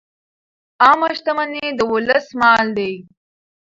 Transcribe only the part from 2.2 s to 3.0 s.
مال دی.